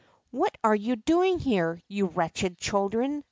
^^What 0.33 0.49
are 0.63 0.73
you 0.73 0.95
doing 0.95 1.37
here, 1.37 1.79
you 1.87 2.07
wretched 2.07 2.57
children?" 2.57 3.19